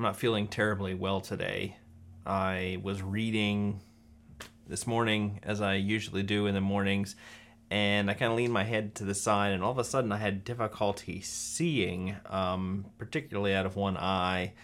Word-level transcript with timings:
I'm 0.00 0.04
not 0.04 0.16
feeling 0.16 0.48
terribly 0.48 0.94
well 0.94 1.20
today. 1.20 1.76
I 2.24 2.80
was 2.82 3.02
reading 3.02 3.82
this 4.66 4.86
morning, 4.86 5.40
as 5.42 5.60
I 5.60 5.74
usually 5.74 6.22
do 6.22 6.46
in 6.46 6.54
the 6.54 6.60
mornings, 6.62 7.16
and 7.70 8.10
I 8.10 8.14
kind 8.14 8.32
of 8.32 8.38
leaned 8.38 8.54
my 8.54 8.64
head 8.64 8.94
to 8.94 9.04
the 9.04 9.14
side, 9.14 9.52
and 9.52 9.62
all 9.62 9.72
of 9.72 9.76
a 9.76 9.84
sudden 9.84 10.10
I 10.10 10.16
had 10.16 10.42
difficulty 10.42 11.20
seeing, 11.20 12.16
um, 12.30 12.86
particularly 12.96 13.54
out 13.54 13.66
of 13.66 13.76
one 13.76 13.98
eye. 13.98 14.54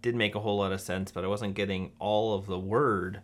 Didn't 0.00 0.16
make 0.16 0.34
a 0.34 0.40
whole 0.40 0.56
lot 0.56 0.72
of 0.72 0.80
sense, 0.80 1.12
but 1.12 1.24
I 1.24 1.28
wasn't 1.28 1.52
getting 1.52 1.92
all 1.98 2.32
of 2.32 2.46
the 2.46 2.58
word. 2.58 3.20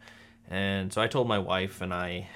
And 0.51 0.93
so 0.93 1.01
I 1.01 1.07
told 1.07 1.27
my 1.27 1.39
wife, 1.39 1.81
and 1.81 1.95
I 1.95 2.29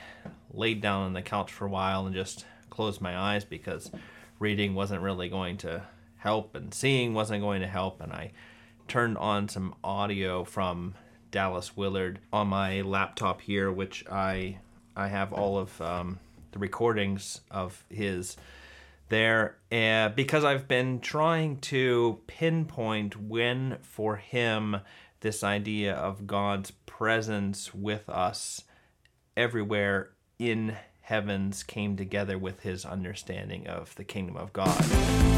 laid 0.50 0.80
down 0.80 1.02
on 1.02 1.12
the 1.12 1.20
couch 1.20 1.52
for 1.52 1.66
a 1.66 1.70
while 1.70 2.06
and 2.06 2.14
just 2.14 2.46
closed 2.70 3.02
my 3.02 3.14
eyes 3.14 3.44
because 3.44 3.90
reading 4.38 4.74
wasn't 4.74 5.02
really 5.02 5.28
going 5.28 5.58
to 5.58 5.82
help, 6.16 6.54
and 6.54 6.72
seeing 6.72 7.12
wasn't 7.12 7.42
going 7.42 7.60
to 7.60 7.68
help. 7.68 8.00
And 8.00 8.14
I 8.14 8.32
turned 8.88 9.18
on 9.18 9.48
some 9.48 9.74
audio 9.82 10.44
from 10.44 10.94
Dallas 11.30 11.76
Willard 11.76 12.20
on 12.32 12.48
my 12.48 12.80
laptop 12.82 13.40
here, 13.40 13.70
which 13.70 14.04
I 14.10 14.58
I 14.96 15.08
have 15.08 15.32
all 15.32 15.58
of 15.58 15.80
um, 15.80 16.18
the 16.52 16.58
recordings 16.58 17.40
of 17.50 17.84
his 17.90 18.36
there 19.08 19.56
uh, 19.70 20.08
because 20.10 20.44
I've 20.44 20.66
been 20.66 21.00
trying 21.00 21.58
to 21.60 22.20
pinpoint 22.26 23.16
when 23.16 23.78
for 23.82 24.16
him 24.16 24.78
this 25.20 25.44
idea 25.44 25.94
of 25.94 26.26
God's 26.26 26.70
presence 26.70 27.74
with 27.74 28.08
us 28.08 28.64
everywhere 29.36 30.10
in 30.38 30.76
heavens 31.02 31.62
came 31.62 31.96
together 31.96 32.38
with 32.38 32.60
his 32.60 32.84
understanding 32.84 33.66
of 33.68 33.94
the 33.94 34.04
kingdom 34.04 34.36
of 34.36 34.52
God. 34.52 35.35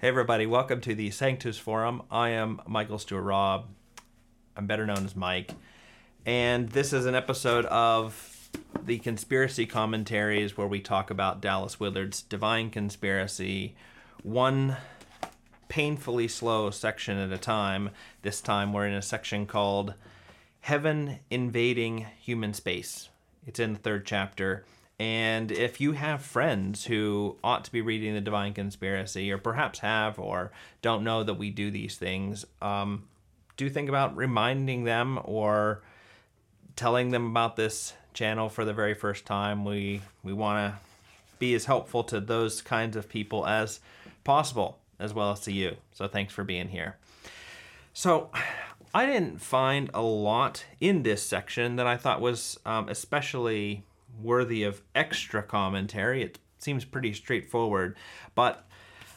Hey, 0.00 0.06
everybody, 0.06 0.46
welcome 0.46 0.80
to 0.82 0.94
the 0.94 1.10
Sanctus 1.10 1.58
Forum. 1.58 2.02
I 2.08 2.28
am 2.28 2.60
Michael 2.68 3.00
Stewart 3.00 3.24
Robb. 3.24 3.66
I'm 4.56 4.68
better 4.68 4.86
known 4.86 5.04
as 5.04 5.16
Mike. 5.16 5.50
And 6.24 6.68
this 6.68 6.92
is 6.92 7.04
an 7.04 7.16
episode 7.16 7.64
of 7.64 8.48
the 8.80 9.00
conspiracy 9.00 9.66
commentaries 9.66 10.56
where 10.56 10.68
we 10.68 10.78
talk 10.78 11.10
about 11.10 11.40
Dallas 11.40 11.80
Willard's 11.80 12.22
Divine 12.22 12.70
Conspiracy, 12.70 13.74
one 14.22 14.76
painfully 15.66 16.28
slow 16.28 16.70
section 16.70 17.18
at 17.18 17.32
a 17.32 17.38
time. 17.38 17.90
This 18.22 18.40
time 18.40 18.72
we're 18.72 18.86
in 18.86 18.94
a 18.94 19.02
section 19.02 19.46
called 19.46 19.94
Heaven 20.60 21.18
Invading 21.28 22.06
Human 22.20 22.54
Space. 22.54 23.08
It's 23.48 23.58
in 23.58 23.72
the 23.72 23.80
third 23.80 24.06
chapter. 24.06 24.64
And 24.98 25.52
if 25.52 25.80
you 25.80 25.92
have 25.92 26.22
friends 26.22 26.84
who 26.84 27.36
ought 27.44 27.64
to 27.64 27.72
be 27.72 27.80
reading 27.80 28.14
the 28.14 28.20
Divine 28.20 28.52
Conspiracy, 28.52 29.30
or 29.30 29.38
perhaps 29.38 29.78
have, 29.78 30.18
or 30.18 30.50
don't 30.82 31.04
know 31.04 31.22
that 31.22 31.34
we 31.34 31.50
do 31.50 31.70
these 31.70 31.96
things, 31.96 32.44
um, 32.60 33.04
do 33.56 33.70
think 33.70 33.88
about 33.88 34.16
reminding 34.16 34.84
them 34.84 35.20
or 35.24 35.82
telling 36.74 37.10
them 37.10 37.30
about 37.30 37.56
this 37.56 37.92
channel 38.12 38.48
for 38.48 38.64
the 38.64 38.72
very 38.72 38.94
first 38.94 39.24
time. 39.24 39.64
We 39.64 40.00
we 40.24 40.32
want 40.32 40.74
to 40.74 40.80
be 41.38 41.54
as 41.54 41.66
helpful 41.66 42.02
to 42.04 42.20
those 42.20 42.60
kinds 42.60 42.96
of 42.96 43.08
people 43.08 43.46
as 43.46 43.78
possible, 44.24 44.78
as 44.98 45.14
well 45.14 45.30
as 45.30 45.40
to 45.40 45.52
you. 45.52 45.76
So 45.92 46.08
thanks 46.08 46.32
for 46.32 46.42
being 46.42 46.68
here. 46.68 46.96
So 47.92 48.30
I 48.92 49.06
didn't 49.06 49.40
find 49.40 49.90
a 49.94 50.02
lot 50.02 50.64
in 50.80 51.02
this 51.04 51.22
section 51.22 51.76
that 51.76 51.86
I 51.86 51.96
thought 51.96 52.20
was 52.20 52.58
um, 52.66 52.88
especially 52.88 53.84
worthy 54.22 54.62
of 54.64 54.82
extra 54.94 55.42
commentary. 55.42 56.22
It 56.22 56.38
seems 56.58 56.84
pretty 56.84 57.12
straightforward, 57.12 57.96
but 58.34 58.66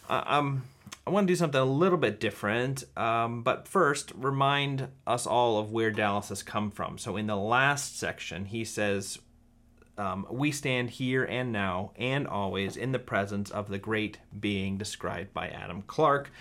uh, 0.10 0.24
um, 0.26 0.64
I 1.06 1.10
want 1.10 1.28
to 1.28 1.32
do 1.32 1.38
something 1.38 1.60
a 1.60 1.66
little 1.66 1.98
bit 1.98 2.20
different. 2.20 2.84
Um, 2.96 3.44
but 3.44 3.68
first, 3.68 4.12
remind 4.16 4.90
us 5.08 5.26
all 5.26 5.58
of 5.58 5.72
where 5.72 5.92
Dallas 5.92 6.30
has 6.30 6.44
come 6.44 6.70
from. 6.72 6.98
So 6.98 7.18
in 7.18 7.28
the 7.28 7.36
last 7.36 7.98
section, 7.98 8.46
he 8.46 8.64
says, 8.64 9.20
um, 9.98 10.28
"We 10.30 10.52
stand 10.52 10.92
here 10.92 11.24
and 11.24 11.52
now 11.52 11.92
and 11.96 12.28
always 12.28 12.78
in 12.78 12.92
the 12.92 13.00
presence 13.00 13.50
of 13.50 13.70
the 13.70 13.80
great 13.80 14.20
being 14.40 14.78
described 14.78 15.34
by 15.34 15.50
Adam 15.50 15.82
Clarke. 15.84 16.32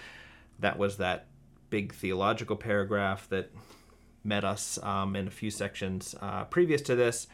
That 0.58 0.78
was 0.78 0.98
that 0.98 1.26
big 1.70 1.94
theological 1.94 2.56
paragraph 2.56 3.28
that 3.30 3.50
met 4.22 4.44
us 4.44 4.78
um, 4.82 5.16
in 5.16 5.26
a 5.26 5.30
few 5.30 5.50
sections 5.50 6.14
uh, 6.20 6.44
previous 6.44 6.82
to 6.82 6.94
this 6.94 7.26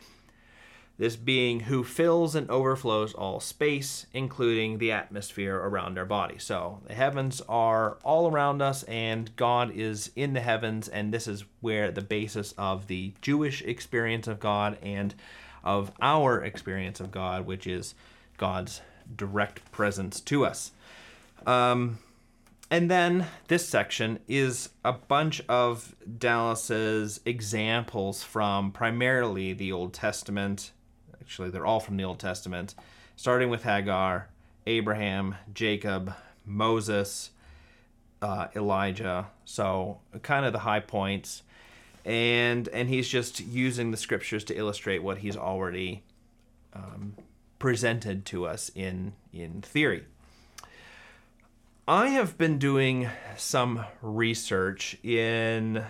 this 0.99 1.17
being 1.17 1.61
who 1.61 1.85
fills 1.85 2.35
and 2.35 2.51
overflows 2.51 3.13
all 3.13 3.39
space, 3.39 4.07
including 4.15 4.79
the 4.79 4.93
atmosphere 4.93 5.57
around 5.57 5.99
our 5.99 6.07
body. 6.07 6.39
So 6.39 6.81
the 6.87 6.95
heavens 6.95 7.43
are 7.49 7.99
all 8.03 8.31
around 8.31 8.63
us, 8.63 8.83
and 8.85 9.35
God 9.37 9.71
is 9.75 10.11
in 10.17 10.33
the 10.33 10.41
heavens, 10.41 10.89
and 10.89 11.13
this 11.13 11.29
is 11.29 11.45
where 11.61 11.91
the 11.91 12.01
basis 12.01 12.55
of 12.57 12.87
the 12.87 13.13
Jewish 13.21 13.63
experience 13.63 14.27
of 14.27 14.41
God 14.41 14.79
and 14.83 15.15
of 15.63 15.93
our 16.01 16.43
experience 16.43 17.01
of 17.01 17.11
God, 17.11 17.45
which 17.45 17.67
is 17.67 17.95
God's 18.39 18.81
direct 19.15 19.71
presence 19.73 20.21
to 20.21 20.47
us. 20.47 20.73
Um, 21.47 21.99
and 22.71 22.91
then 22.91 23.27
this 23.49 23.69
section 23.69 24.19
is 24.27 24.71
a 24.85 24.93
bunch 24.93 25.41
of 25.49 25.95
Dallas's 26.19 27.21
examples 27.25 28.25
from 28.25 28.73
primarily 28.73 29.53
the 29.53 29.71
Old 29.71 29.93
Testament 29.93 30.73
Actually, 31.27 31.51
they're 31.51 31.67
all 31.67 31.81
from 31.81 31.97
the 31.97 32.05
Old 32.05 32.21
Testament, 32.21 32.77
starting 33.17 33.51
with 33.51 33.65
Hagar, 33.65 34.29
Abraham, 34.65 35.35
Jacob, 35.53 36.15
Moses, 36.45 37.31
uh, 38.23 38.47
Elijah. 38.55 39.27
So 39.45 39.99
kind 40.23 40.47
of 40.47 40.53
the 40.53 40.61
high 40.61 40.79
points, 40.79 41.43
and 42.05 42.69
and 42.69 42.89
he's 42.89 43.09
just 43.09 43.41
using 43.41 43.91
the 43.91 43.97
scriptures 43.97 44.45
to 44.45 44.55
illustrate 44.55 45.03
what 45.03 45.19
he's 45.19 45.37
already 45.37 46.05
um, 46.73 47.17
presented 47.59 48.25
to 48.27 48.47
us 48.47 48.71
in 48.77 49.13
in 49.33 49.63
theory. 49.63 50.05
I 51.89 52.11
have 52.11 52.39
been 52.39 52.59
doing 52.59 53.11
some 53.37 53.85
research 54.01 54.97
in 55.03 55.85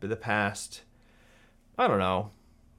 the 0.00 0.16
past, 0.16 0.82
I 1.78 1.88
don't 1.88 1.98
know, 1.98 2.30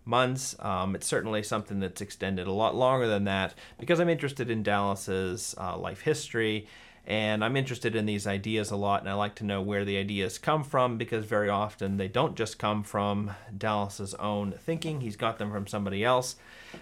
months. 0.05 0.55
Um, 0.59 0.95
it's 0.95 1.07
certainly 1.07 1.43
something 1.43 1.79
that's 1.79 2.01
extended 2.01 2.47
a 2.47 2.51
lot 2.51 2.75
longer 2.75 3.07
than 3.07 3.25
that 3.25 3.55
because 3.79 3.99
I'm 3.99 4.09
interested 4.09 4.49
in 4.49 4.63
Dallas's 4.63 5.55
uh, 5.59 5.77
life 5.77 6.01
history 6.01 6.67
and 7.07 7.43
I'm 7.43 7.55
interested 7.55 7.95
in 7.95 8.05
these 8.05 8.25
ideas 8.25 8.71
a 8.71 8.75
lot 8.75 9.01
and 9.01 9.09
I 9.09 9.13
like 9.13 9.35
to 9.35 9.45
know 9.45 9.61
where 9.61 9.85
the 9.85 9.97
ideas 9.97 10.39
come 10.39 10.63
from 10.63 10.97
because 10.97 11.25
very 11.25 11.49
often 11.49 11.97
they 11.97 12.07
don't 12.07 12.35
just 12.35 12.57
come 12.57 12.83
from 12.83 13.31
Dallas's 13.55 14.15
own 14.15 14.53
thinking. 14.53 15.01
He's 15.01 15.15
got 15.15 15.37
them 15.37 15.51
from 15.51 15.67
somebody 15.67 16.03
else. 16.03 16.35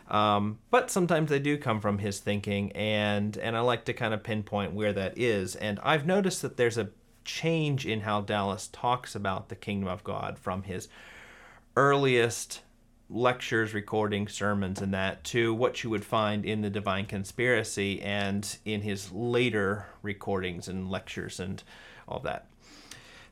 Um, 0.10 0.60
but 0.70 0.90
sometimes 0.90 1.30
they 1.30 1.40
do 1.40 1.58
come 1.58 1.82
from 1.82 1.98
his 1.98 2.20
thinking 2.20 2.72
and 2.72 3.38
and 3.38 3.58
I 3.58 3.60
like 3.60 3.86
to 3.86 3.94
kind 3.94 4.14
of 4.14 4.24
pinpoint 4.24 4.74
where 4.74 4.94
that 4.94 5.18
is. 5.18 5.56
And 5.56 5.80
I've 5.84 6.06
noticed 6.06 6.42
that 6.42 6.56
there's 6.56 6.78
a 6.78 6.90
change 7.26 7.86
in 7.86 8.02
how 8.02 8.22
Dallas 8.22 8.70
talks 8.72 9.16
about 9.16 9.50
the 9.50 9.56
kingdom 9.56 9.90
of 9.90 10.04
God 10.04 10.40
from 10.40 10.64
his 10.64 10.88
earliest 11.76 12.62
lectures, 13.14 13.74
recordings, 13.74 14.34
sermons, 14.34 14.82
and 14.82 14.94
that 14.94 15.24
to 15.24 15.54
what 15.54 15.84
you 15.84 15.90
would 15.90 16.04
find 16.04 16.46
in 16.46 16.62
the 16.62 16.70
Divine 16.70 17.06
Conspiracy 17.06 18.02
and 18.02 18.58
in 18.66 18.82
his 18.82 19.12
later 19.12 19.86
recordings 20.02 20.68
and 20.68 20.90
lectures 20.90 21.40
and 21.40 21.64
all 22.08 22.20
that. 22.20 22.48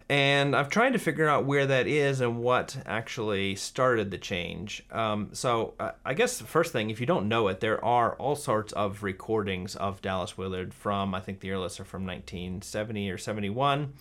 And 0.07 0.57
I've 0.57 0.67
tried 0.67 0.91
to 0.91 0.99
figure 0.99 1.29
out 1.29 1.45
where 1.45 1.65
that 1.65 1.87
is 1.87 2.19
and 2.19 2.39
what 2.39 2.77
actually 2.85 3.55
started 3.55 4.11
the 4.11 4.17
change. 4.17 4.83
Um, 4.91 5.29
so, 5.31 5.73
uh, 5.79 5.91
I 6.03 6.13
guess 6.15 6.37
the 6.37 6.43
first 6.43 6.73
thing, 6.73 6.89
if 6.89 6.99
you 6.99 7.05
don't 7.05 7.29
know 7.29 7.47
it, 7.47 7.61
there 7.61 7.83
are 7.83 8.15
all 8.15 8.35
sorts 8.35 8.73
of 8.73 9.03
recordings 9.03 9.77
of 9.77 10.01
Dallas 10.01 10.37
Willard 10.37 10.73
from, 10.73 11.15
I 11.15 11.21
think 11.21 11.39
the 11.39 11.51
earliest 11.51 11.79
are 11.79 11.85
from 11.85 12.05
1970 12.05 13.09
or 13.09 13.17
71. 13.17 13.93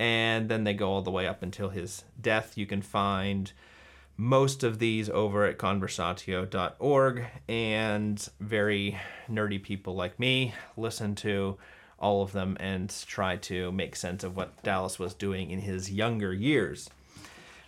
And 0.00 0.48
then 0.48 0.64
they 0.64 0.74
go 0.74 0.90
all 0.90 1.02
the 1.02 1.12
way 1.12 1.28
up 1.28 1.40
until 1.40 1.68
his 1.68 2.02
death. 2.20 2.58
You 2.58 2.66
can 2.66 2.82
find 2.82 3.52
most 4.16 4.62
of 4.62 4.78
these 4.78 5.08
over 5.10 5.44
at 5.44 5.58
conversatio.org, 5.58 7.24
and 7.48 8.28
very 8.40 8.98
nerdy 9.30 9.62
people 9.62 9.94
like 9.94 10.18
me 10.18 10.54
listen 10.76 11.14
to 11.16 11.56
all 11.98 12.22
of 12.22 12.32
them 12.32 12.56
and 12.60 12.94
try 13.06 13.36
to 13.36 13.72
make 13.72 13.96
sense 13.96 14.22
of 14.24 14.36
what 14.36 14.62
Dallas 14.62 14.98
was 14.98 15.14
doing 15.14 15.50
in 15.50 15.60
his 15.60 15.90
younger 15.90 16.32
years. 16.32 16.90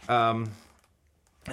Um, 0.08 0.50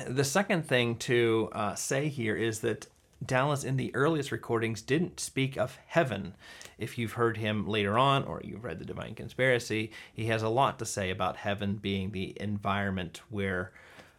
the 0.07 0.23
second 0.23 0.67
thing 0.67 0.95
to 0.97 1.49
uh, 1.53 1.75
say 1.75 2.09
here 2.09 2.35
is 2.35 2.59
that 2.59 2.87
Dallas, 3.25 3.63
in 3.63 3.77
the 3.77 3.95
earliest 3.95 4.31
recordings, 4.31 4.81
didn't 4.81 5.19
speak 5.19 5.57
of 5.57 5.77
heaven. 5.87 6.35
If 6.77 6.97
you've 6.97 7.13
heard 7.13 7.37
him 7.37 7.67
later 7.67 7.97
on, 7.97 8.23
or 8.25 8.41
you've 8.43 8.63
read 8.63 8.79
The 8.79 8.85
Divine 8.85 9.15
Conspiracy, 9.15 9.91
he 10.13 10.25
has 10.25 10.43
a 10.43 10.49
lot 10.49 10.77
to 10.79 10.85
say 10.85 11.09
about 11.09 11.37
heaven 11.37 11.75
being 11.75 12.11
the 12.11 12.35
environment 12.39 13.21
where 13.29 13.71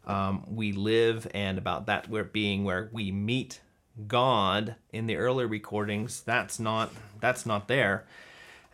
um, 0.06 0.44
we 0.48 0.72
live 0.72 1.26
and 1.34 1.58
about 1.58 1.86
that 1.86 2.08
where 2.08 2.24
being 2.24 2.64
where 2.64 2.88
we 2.92 3.10
meet 3.10 3.60
God 4.06 4.76
in 4.92 5.06
the 5.06 5.16
early 5.16 5.44
recordings, 5.44 6.20
that's 6.22 6.58
not 6.58 6.90
that's 7.20 7.46
not 7.46 7.68
there. 7.68 8.04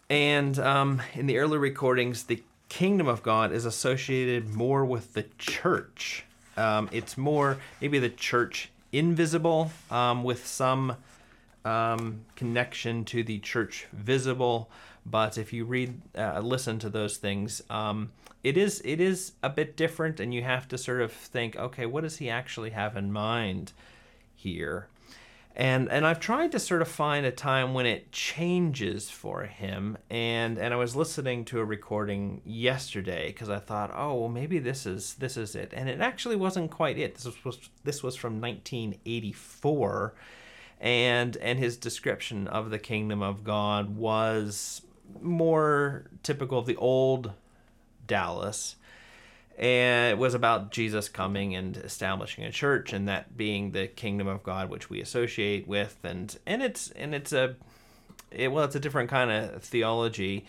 And 0.08 0.58
um, 0.58 1.02
in 1.14 1.26
the 1.26 1.38
early 1.38 1.58
recordings, 1.58 2.24
the 2.24 2.42
kingdom 2.68 3.06
of 3.06 3.22
God 3.22 3.52
is 3.52 3.64
associated 3.64 4.54
more 4.54 4.84
with 4.84 5.12
the 5.12 5.24
church. 5.38 6.24
Um, 6.56 6.88
it's 6.92 7.16
more 7.16 7.58
maybe 7.80 7.98
the 7.98 8.08
church 8.08 8.70
invisible 8.92 9.70
um, 9.90 10.24
with 10.24 10.46
some 10.46 10.96
um, 11.64 12.24
connection 12.36 13.04
to 13.06 13.22
the 13.22 13.38
church 13.38 13.86
visible. 13.92 14.70
But 15.06 15.38
if 15.38 15.52
you 15.52 15.64
read, 15.64 16.00
uh, 16.16 16.40
listen 16.40 16.78
to 16.80 16.90
those 16.90 17.16
things, 17.16 17.62
um, 17.70 18.12
it 18.42 18.56
is 18.56 18.80
it 18.84 19.00
is 19.00 19.32
a 19.42 19.50
bit 19.50 19.76
different, 19.76 20.20
and 20.20 20.32
you 20.32 20.42
have 20.42 20.68
to 20.68 20.78
sort 20.78 21.00
of 21.00 21.12
think, 21.12 21.56
okay, 21.56 21.86
what 21.86 22.02
does 22.02 22.18
he 22.18 22.30
actually 22.30 22.70
have 22.70 22.96
in 22.96 23.12
mind 23.12 23.72
here? 24.34 24.88
And 25.56 25.90
and 25.90 26.06
I've 26.06 26.20
tried 26.20 26.52
to 26.52 26.58
sort 26.58 26.80
of 26.80 26.88
find 26.88 27.26
a 27.26 27.32
time 27.32 27.74
when 27.74 27.84
it 27.84 28.12
changes 28.12 29.10
for 29.10 29.44
him. 29.44 29.98
And 30.08 30.58
and 30.58 30.72
I 30.72 30.76
was 30.76 30.94
listening 30.94 31.44
to 31.46 31.60
a 31.60 31.64
recording 31.64 32.40
yesterday 32.44 33.28
because 33.28 33.50
I 33.50 33.58
thought, 33.58 33.90
oh, 33.94 34.14
well, 34.14 34.28
maybe 34.28 34.58
this 34.58 34.86
is 34.86 35.14
this 35.14 35.36
is 35.36 35.54
it. 35.54 35.72
And 35.74 35.88
it 35.88 36.00
actually 36.00 36.36
wasn't 36.36 36.70
quite 36.70 36.98
it. 36.98 37.16
This 37.16 37.44
was 37.44 37.68
this 37.84 38.02
was 38.02 38.16
from 38.16 38.40
1984 38.40 40.14
and 40.80 41.36
and 41.36 41.58
his 41.58 41.76
description 41.76 42.48
of 42.48 42.70
the 42.70 42.78
kingdom 42.78 43.22
of 43.22 43.44
God 43.44 43.96
was 43.96 44.82
more 45.20 46.06
typical 46.22 46.58
of 46.58 46.66
the 46.66 46.76
old 46.76 47.32
Dallas. 48.06 48.76
And 49.58 50.12
it 50.12 50.18
was 50.18 50.32
about 50.32 50.72
Jesus 50.72 51.10
coming 51.10 51.54
and 51.54 51.76
establishing 51.76 52.44
a 52.44 52.50
church, 52.50 52.94
and 52.94 53.08
that 53.08 53.36
being 53.36 53.72
the 53.72 53.88
kingdom 53.88 54.26
of 54.26 54.42
God, 54.42 54.70
which 54.70 54.88
we 54.88 55.02
associate 55.02 55.68
with, 55.68 55.98
and 56.02 56.34
and 56.46 56.62
it's 56.62 56.90
and 56.92 57.14
it's 57.14 57.32
a, 57.34 57.56
it, 58.30 58.50
well, 58.50 58.64
it's 58.64 58.74
a 58.74 58.80
different 58.80 59.10
kind 59.10 59.30
of 59.30 59.62
theology, 59.62 60.46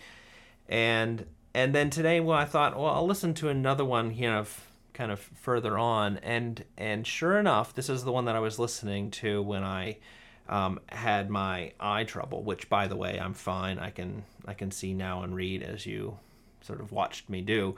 and 0.66 1.26
and 1.52 1.74
then 1.74 1.90
today, 1.90 2.20
well, 2.20 2.38
I 2.38 2.46
thought, 2.46 2.74
well, 2.74 2.86
I'll 2.86 3.06
listen 3.06 3.34
to 3.34 3.50
another 3.50 3.84
one, 3.84 4.14
you 4.14 4.30
know, 4.30 4.46
kind 4.94 5.12
of 5.12 5.20
further 5.20 5.76
on, 5.76 6.16
and 6.18 6.64
and 6.78 7.06
sure 7.06 7.38
enough, 7.38 7.74
this 7.74 7.90
is 7.90 8.04
the 8.04 8.12
one 8.12 8.24
that 8.24 8.36
I 8.36 8.40
was 8.40 8.58
listening 8.58 9.10
to 9.10 9.42
when 9.42 9.62
I 9.62 9.98
um, 10.48 10.80
had 10.88 11.30
my 11.30 11.72
eye 11.78 12.04
trouble, 12.04 12.42
which 12.42 12.68
by 12.68 12.88
the 12.88 12.96
way, 12.96 13.18
I'm 13.18 13.34
fine. 13.34 13.78
I 13.78 13.90
can 13.90 14.24
I 14.46 14.54
can 14.54 14.70
see 14.70 14.94
now 14.94 15.22
and 15.22 15.34
read 15.34 15.62
as 15.62 15.86
you 15.86 16.18
sort 16.62 16.80
of 16.80 16.92
watched 16.92 17.28
me 17.28 17.40
do. 17.40 17.76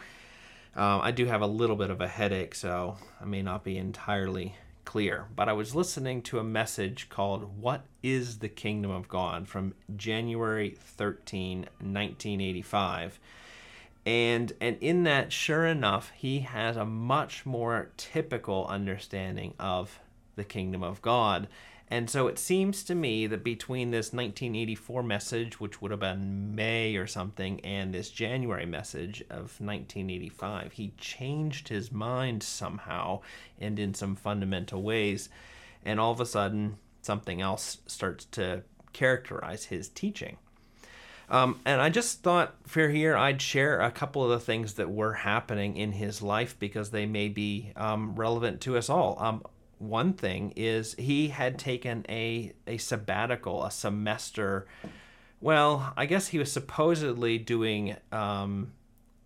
Um, 0.77 1.01
I 1.03 1.13
do 1.13 1.27
have 1.27 1.41
a 1.41 1.47
little 1.47 1.77
bit 1.77 1.91
of 1.91 2.01
a 2.01 2.09
headache, 2.09 2.55
so 2.55 2.97
I 3.21 3.25
may 3.25 3.43
not 3.43 3.63
be 3.63 3.77
entirely 3.77 4.57
clear. 4.85 5.27
But 5.35 5.49
I 5.49 5.53
was 5.53 5.75
listening 5.75 6.23
to 6.23 6.39
a 6.39 6.45
message 6.45 7.09
called 7.09 7.61
What 7.61 7.85
is 8.03 8.39
the 8.39 8.49
Kingdom 8.49 8.91
of 8.91 9.09
God 9.09 9.49
from 9.49 9.75
January 9.97 10.71
13, 10.79 11.59
1985. 11.61 13.19
And 14.07 14.53
and 14.61 14.77
in 14.81 15.05
that, 15.05 15.33
sure 15.33 15.65
enough, 15.65 16.13
he 16.15 16.41
has 16.41 16.77
a 16.77 16.85
much 16.85 17.47
more 17.47 17.91
typical 17.97 18.67
understanding 18.67 19.55
of 19.59 19.99
the 20.37 20.45
kingdom 20.45 20.83
of 20.83 21.03
God. 21.03 21.49
And 21.89 22.09
so 22.09 22.27
it 22.29 22.39
seems 22.39 22.83
to 22.85 22.95
me 22.95 23.27
that 23.27 23.45
between 23.45 23.91
this 23.91 24.13
1984 24.13 25.03
message, 25.03 25.61
which 25.61 25.81
would 25.81 25.91
have 25.91 26.01
been 26.01 26.55
May 26.55 26.97
or 26.97 27.07
something, 27.07 27.61
and 27.61 27.93
this 27.93 28.11
January 28.11 28.67
message 28.67 29.21
of 29.29 29.61
1985, 29.61 30.73
he 30.73 30.95
changed 30.97 31.69
his 31.69 31.93
mind 31.93 32.43
somehow 32.43 33.21
and 33.61 33.79
in 33.79 33.93
some 33.93 34.17
fundamental 34.17 34.83
ways. 34.83 35.29
And 35.85 36.01
all 36.01 36.11
of 36.11 36.21
a 36.21 36.27
sudden, 36.27 36.79
something 37.03 37.43
else 37.43 37.79
starts 37.87 38.25
to 38.27 38.63
characterize 38.95 39.67
his 39.67 39.89
teaching. 39.91 40.39
Um, 41.29 41.61
and 41.65 41.81
I 41.81 41.89
just 41.89 42.23
thought 42.23 42.55
for 42.67 42.89
here 42.89 43.17
I'd 43.17 43.41
share 43.41 43.81
a 43.81 43.91
couple 43.91 44.25
of 44.25 44.31
the 44.31 44.41
things 44.41 44.75
that 44.75 44.91
were 44.91 45.15
happening 45.15 45.77
in 45.77 45.93
his 45.93 46.23
life 46.23 46.59
because 46.59 46.91
they 46.91 47.07
may 47.07 47.29
be 47.29 47.73
um, 47.77 48.15
relevant 48.15 48.61
to 48.63 48.77
us 48.77 48.91
all. 48.91 49.17
Um, 49.19 49.43
one 49.89 50.13
thing 50.13 50.53
is 50.57 50.95
he 50.99 51.29
had 51.29 51.59
taken 51.59 52.05
a 52.09 52.53
a 52.67 52.79
sabbatical, 52.79 53.65
a 53.65 53.71
semester. 53.71 54.67
Well, 55.41 55.93
I 55.97 56.07
guess 56.07 56.29
he 56.29 56.39
was 56.39 56.51
supposedly 56.51 57.39
doing 57.39 57.97
um, 58.13 58.73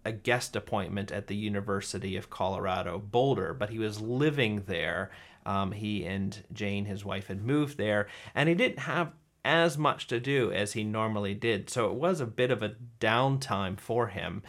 a 0.04 0.12
guest 0.12 0.56
appointment 0.56 1.12
at 1.12 1.26
the 1.26 1.36
University 1.36 2.16
of 2.16 2.30
Colorado 2.30 2.98
Boulder, 2.98 3.54
but 3.54 3.70
he 3.70 3.78
was 3.78 4.00
living 4.00 4.64
there. 4.66 5.10
Um, 5.46 5.72
he 5.72 6.04
and 6.04 6.42
Jane, 6.52 6.86
his 6.86 7.04
wife, 7.04 7.28
had 7.28 7.44
moved 7.44 7.78
there, 7.78 8.08
and 8.34 8.48
he 8.48 8.54
didn't 8.54 8.80
have 8.80 9.12
as 9.44 9.78
much 9.78 10.06
to 10.08 10.20
do 10.20 10.52
as 10.52 10.72
he 10.72 10.84
normally 10.84 11.34
did. 11.34 11.70
So 11.70 11.86
it 11.86 11.94
was 11.94 12.20
a 12.20 12.26
bit 12.26 12.50
of 12.50 12.62
a 12.62 12.74
downtime 13.00 13.78
for 13.78 14.08
him, 14.08 14.42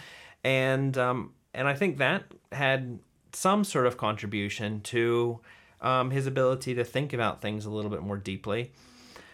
and 0.43 0.97
um, 0.97 1.33
and 1.53 1.67
I 1.67 1.73
think 1.73 1.97
that 1.97 2.23
had 2.51 2.99
some 3.31 3.63
sort 3.63 3.85
of 3.85 3.97
contribution 3.97 4.81
to 4.81 5.39
um, 5.81 6.11
his 6.11 6.27
ability 6.27 6.75
to 6.75 6.83
think 6.83 7.13
about 7.13 7.41
things 7.41 7.65
a 7.65 7.69
little 7.69 7.91
bit 7.91 8.01
more 8.01 8.17
deeply. 8.17 8.71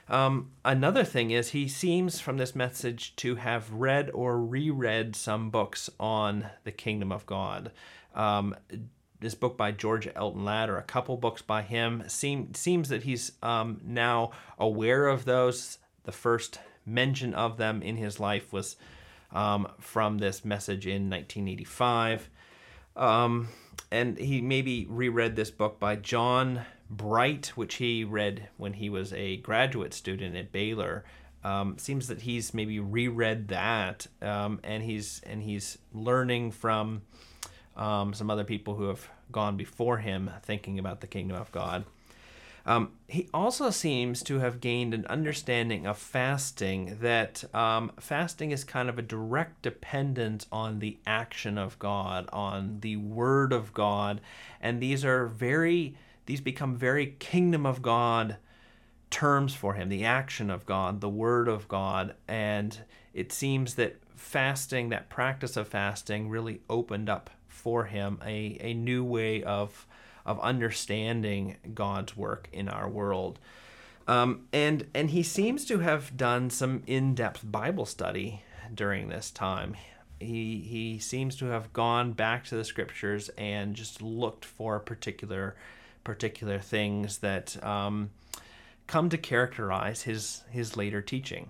Um, 0.07 0.51
another 0.63 1.03
thing 1.03 1.31
is 1.31 1.50
he 1.50 1.68
seems 1.68 2.19
from 2.19 2.38
this 2.38 2.56
message 2.56 3.15
to 3.18 3.36
have 3.36 3.71
read 3.71 4.12
or 4.13 4.39
reread 4.39 5.15
some 5.15 5.50
books 5.50 5.89
on 6.00 6.47
the 6.63 6.71
kingdom 6.71 7.12
of 7.12 7.25
God. 7.25 7.71
Um, 8.13 8.56
this 9.19 9.33
book 9.33 9.57
by 9.57 9.71
George 9.71 10.07
Eldon 10.15 10.45
Ladd, 10.45 10.69
or 10.69 10.77
a 10.77 10.83
couple 10.83 11.18
books 11.18 11.42
by 11.42 11.63
him, 11.63 12.03
seem, 12.07 12.53
seems 12.53 12.89
that 12.89 13.03
he's 13.03 13.31
um, 13.42 13.81
now 13.83 14.31
aware 14.59 15.07
of 15.07 15.25
those. 15.25 15.80
The 16.03 16.12
first 16.12 16.59
mention 16.86 17.33
of 17.33 17.57
them 17.57 17.81
in 17.81 17.97
his 17.97 18.19
life 18.19 18.53
was 18.53 18.75
um, 19.31 19.68
from 19.80 20.19
this 20.19 20.45
message 20.45 20.86
in 20.86 21.09
1985. 21.09 22.30
And 23.92 24.18
he 24.18 24.42
maybe 24.42 24.86
reread 24.90 25.36
this 25.36 25.52
book 25.52 25.80
by 25.80 25.96
John 25.96 26.62
Bright, 26.90 27.48
which 27.56 27.76
he 27.76 28.04
read 28.04 28.50
when 28.58 28.74
he 28.74 28.90
was 28.90 29.14
a 29.14 29.38
graduate 29.38 29.94
student 29.94 30.36
at 30.36 30.52
Baylor. 30.52 31.04
Um, 31.44 31.78
seems 31.78 32.08
that 32.08 32.22
he's 32.22 32.54
maybe 32.54 32.80
reread 32.80 33.50
that, 33.50 34.08
um, 34.22 34.60
and 34.64 34.82
he's 34.82 35.22
and 35.28 35.44
he's 35.44 35.78
learning 35.94 36.52
from 36.52 37.04
um, 37.76 38.14
some 38.14 38.32
other 38.32 38.44
people 38.44 38.76
who 38.76 38.88
have 38.88 39.08
gone 39.32 39.56
before 39.56 39.98
him, 40.00 40.31
thinking 40.42 40.80
about 40.80 41.02
the 41.02 41.08
kingdom 41.08 41.38
of 41.38 41.52
God. 41.52 41.86
Um, 42.66 42.94
he 43.08 43.30
also 43.32 43.70
seems 43.70 44.24
to 44.24 44.40
have 44.40 44.60
gained 44.60 44.94
an 44.96 45.06
understanding 45.06 45.86
of 45.86 46.00
fasting 46.00 46.98
that 47.00 47.44
um, 47.54 47.92
fasting 48.00 48.50
is 48.52 48.64
kind 48.64 48.90
of 48.90 48.98
a 48.98 49.04
direct 49.04 49.62
dependence 49.62 50.48
on 50.52 50.80
the 50.80 50.98
action 51.06 51.60
of 51.60 51.78
God, 51.78 52.28
on 52.34 52.80
the 52.81 52.95
Word 52.95 53.54
of 53.54 53.74
God, 53.74 54.19
and 54.60 54.81
these 54.81 55.06
are 55.06 55.28
very 55.28 55.95
these 56.26 56.42
become 56.42 56.76
very 56.76 57.16
kingdom 57.19 57.68
of 57.68 57.84
God 57.84 58.38
terms 59.12 59.54
for 59.54 59.76
him 59.76 59.90
the 59.90 60.04
action 60.04 60.50
of 60.50 60.66
God, 60.66 61.02
the 61.02 61.10
Word 61.10 61.48
of 61.48 61.68
God, 61.68 62.16
and 62.28 62.80
it 63.14 63.31
seems 63.31 63.76
that 63.76 63.98
fasting, 64.16 64.90
that 64.90 65.07
practice 65.10 65.56
of 65.56 65.68
fasting, 65.68 66.30
really 66.30 66.62
opened 66.68 67.10
up 67.10 67.30
for 67.48 67.86
him 67.86 68.19
a, 68.26 68.57
a 68.60 68.74
new 68.74 69.04
way 69.04 69.44
of 69.44 69.86
of 70.26 70.40
understanding 70.40 71.58
God's 71.74 72.18
work 72.18 72.48
in 72.52 72.68
our 72.68 72.90
world. 72.90 73.40
Um, 74.08 74.48
and 74.54 74.86
and 74.94 75.10
he 75.10 75.24
seems 75.24 75.66
to 75.66 75.80
have 75.80 76.16
done 76.16 76.50
some 76.50 76.84
in-depth 76.88 77.42
Bible 77.44 77.86
study 77.86 78.44
during 78.74 79.10
this 79.10 79.32
time. 79.32 79.76
He 80.20 80.62
he 80.62 81.00
seems 81.00 81.36
to 81.38 81.46
have 81.48 81.74
gone 81.74 82.14
back 82.14 82.46
to 82.46 82.56
the 82.56 82.64
scriptures 82.64 83.30
and 83.38 83.76
just 83.76 84.02
looked 84.02 84.46
for 84.46 84.80
particular 84.80 85.56
particular 86.04 86.60
things 86.60 87.18
that 87.20 87.64
um, 87.64 88.12
come 88.88 89.10
to 89.10 89.18
characterize 89.18 90.04
his 90.04 90.44
his 90.52 90.78
later 90.78 91.02
teaching. 91.02 91.50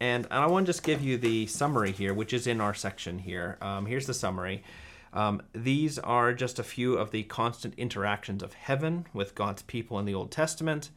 And, 0.00 0.26
and 0.30 0.44
I 0.44 0.46
want 0.46 0.66
to 0.66 0.72
just 0.72 0.84
give 0.84 1.02
you 1.02 1.18
the 1.18 1.46
summary 1.46 1.90
here, 1.90 2.14
which 2.14 2.32
is 2.32 2.46
in 2.46 2.60
our 2.60 2.74
section 2.74 3.18
here. 3.18 3.58
Um, 3.60 3.84
here's 3.86 4.06
the 4.06 4.14
summary. 4.14 4.62
Um, 5.12 5.42
these 5.54 5.98
are 5.98 6.34
just 6.34 6.58
a 6.58 6.64
few 6.64 6.96
of 6.96 7.10
the 7.10 7.22
constant 7.24 7.74
interactions 7.76 8.42
of 8.42 8.52
heaven 8.52 9.06
with 9.12 9.34
God's 9.34 9.62
people 9.62 9.98
in 9.98 10.04
the 10.04 10.14
Old 10.14 10.30
Testament. 10.30 10.90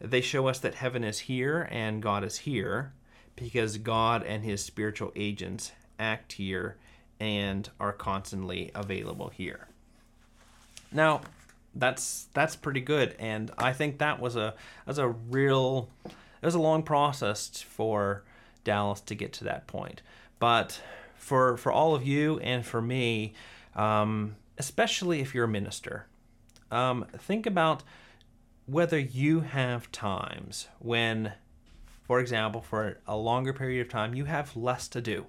They 0.00 0.20
show 0.20 0.46
us 0.46 0.58
that 0.58 0.74
heaven 0.74 1.04
is 1.04 1.20
here 1.20 1.68
and 1.70 2.02
God 2.02 2.22
is 2.22 2.38
here 2.38 2.92
because 3.34 3.78
God 3.78 4.22
and 4.22 4.44
his 4.44 4.62
spiritual 4.62 5.12
agents 5.16 5.72
act 5.98 6.34
here 6.34 6.76
and 7.18 7.68
are 7.80 7.92
constantly 7.92 8.70
available 8.74 9.28
here. 9.30 9.68
Now, 10.92 11.22
that's 11.74 12.28
that's 12.32 12.56
pretty 12.56 12.80
good 12.80 13.14
and 13.18 13.50
I 13.58 13.74
think 13.74 13.98
that 13.98 14.18
was 14.18 14.34
a 14.34 14.54
was 14.86 14.98
a 14.98 15.08
real 15.08 15.90
it 16.06 16.44
was 16.44 16.54
a 16.54 16.60
long 16.60 16.82
process 16.82 17.60
for 17.60 18.22
Dallas 18.64 19.00
to 19.02 19.14
get 19.14 19.32
to 19.34 19.44
that 19.44 19.66
point. 19.66 20.02
But 20.38 20.80
for 21.16 21.56
for 21.56 21.72
all 21.72 21.94
of 21.94 22.04
you 22.04 22.38
and 22.40 22.64
for 22.64 22.80
me, 22.80 23.34
um, 23.74 24.36
especially 24.58 25.20
if 25.20 25.34
you're 25.34 25.44
a 25.44 25.48
minister, 25.48 26.06
um, 26.70 27.06
think 27.16 27.46
about 27.46 27.82
whether 28.66 28.98
you 28.98 29.40
have 29.40 29.90
times 29.92 30.68
when, 30.78 31.32
for 32.02 32.18
example, 32.20 32.60
for 32.60 32.98
a 33.06 33.16
longer 33.16 33.52
period 33.52 33.80
of 33.80 33.88
time, 33.88 34.14
you 34.14 34.24
have 34.24 34.56
less 34.56 34.88
to 34.88 35.00
do, 35.00 35.26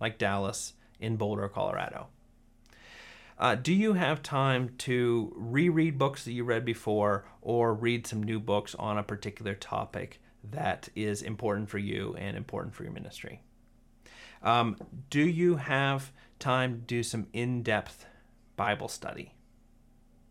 like 0.00 0.18
Dallas 0.18 0.74
in 0.98 1.16
Boulder, 1.16 1.48
Colorado. 1.48 2.08
Uh, 3.38 3.54
do 3.54 3.72
you 3.72 3.94
have 3.94 4.22
time 4.22 4.74
to 4.76 5.32
reread 5.34 5.96
books 5.96 6.24
that 6.24 6.32
you 6.32 6.44
read 6.44 6.64
before 6.64 7.24
or 7.40 7.72
read 7.72 8.06
some 8.06 8.22
new 8.22 8.38
books 8.38 8.74
on 8.74 8.98
a 8.98 9.02
particular 9.02 9.54
topic 9.54 10.20
that 10.44 10.90
is 10.94 11.22
important 11.22 11.70
for 11.70 11.78
you 11.78 12.14
and 12.18 12.36
important 12.36 12.74
for 12.74 12.82
your 12.82 12.92
ministry? 12.92 13.40
Um, 14.42 14.76
do 15.10 15.20
you 15.20 15.56
have 15.56 16.12
time 16.38 16.72
to 16.74 16.78
do 16.78 17.02
some 17.02 17.26
in 17.32 17.62
depth 17.62 18.06
Bible 18.56 18.88
study? 18.88 19.34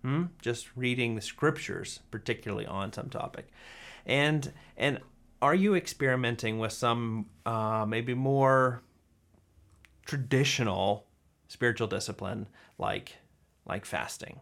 Hmm? 0.01 0.25
Just 0.41 0.75
reading 0.75 1.15
the 1.15 1.21
scriptures, 1.21 1.99
particularly 2.09 2.65
on 2.65 2.93
some 2.93 3.09
topic. 3.09 3.49
And, 4.05 4.51
and 4.77 4.99
are 5.41 5.55
you 5.55 5.75
experimenting 5.75 6.59
with 6.59 6.73
some 6.73 7.27
uh, 7.45 7.85
maybe 7.87 8.13
more 8.13 8.81
traditional 10.05 11.05
spiritual 11.47 11.87
discipline 11.87 12.47
like 12.77 13.17
like 13.65 13.85
fasting 13.85 14.39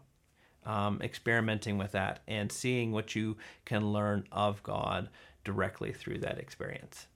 um, 0.64 1.00
experimenting 1.02 1.76
with 1.76 1.92
that 1.92 2.20
and 2.26 2.50
seeing 2.50 2.92
what 2.92 3.14
you 3.14 3.36
can 3.64 3.92
learn 3.92 4.24
of 4.32 4.62
god 4.62 5.08
directly 5.44 5.92
through 5.92 6.18
that 6.18 6.38
experience 6.38 7.06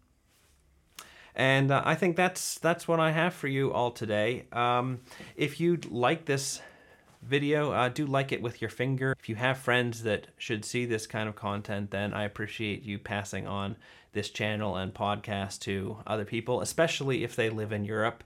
and 1.34 1.70
uh, 1.70 1.82
i 1.84 1.94
think 1.94 2.16
that's 2.16 2.58
that's 2.58 2.86
what 2.86 3.00
i 3.00 3.10
have 3.10 3.34
for 3.34 3.48
you 3.48 3.72
all 3.72 3.90
today 3.90 4.44
um, 4.52 5.00
if 5.36 5.60
you 5.60 5.78
like 5.88 6.24
this 6.24 6.60
video 7.22 7.70
uh, 7.72 7.88
do 7.88 8.06
like 8.06 8.32
it 8.32 8.42
with 8.42 8.60
your 8.60 8.70
finger 8.70 9.14
if 9.18 9.28
you 9.28 9.34
have 9.34 9.56
friends 9.56 10.02
that 10.02 10.26
should 10.36 10.64
see 10.64 10.84
this 10.84 11.06
kind 11.06 11.28
of 11.28 11.36
content 11.36 11.90
then 11.90 12.12
i 12.12 12.24
appreciate 12.24 12.82
you 12.82 12.98
passing 12.98 13.46
on 13.46 13.76
this 14.12 14.28
channel 14.28 14.76
and 14.76 14.92
podcast 14.92 15.60
to 15.60 15.96
other 16.06 16.24
people 16.24 16.60
especially 16.60 17.24
if 17.24 17.36
they 17.36 17.48
live 17.48 17.72
in 17.72 17.84
europe 17.84 18.24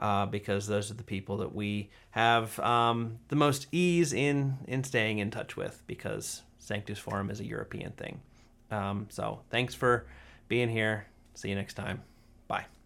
uh, 0.00 0.26
because 0.26 0.66
those 0.66 0.90
are 0.90 0.94
the 0.94 1.04
people 1.04 1.36
that 1.36 1.54
we 1.54 1.88
have 2.10 2.58
um, 2.60 3.18
the 3.28 3.36
most 3.36 3.66
ease 3.72 4.12
in 4.12 4.56
in 4.66 4.82
staying 4.82 5.18
in 5.18 5.30
touch 5.30 5.56
with 5.56 5.82
because 5.86 6.42
Sanctus 6.64 6.98
Forum 6.98 7.30
is 7.30 7.40
a 7.40 7.44
European 7.44 7.92
thing. 7.92 8.20
Um, 8.70 9.06
so 9.10 9.40
thanks 9.50 9.74
for 9.74 10.06
being 10.48 10.70
here. 10.70 11.06
See 11.34 11.50
you 11.50 11.54
next 11.54 11.74
time. 11.74 12.02
Bye. 12.48 12.74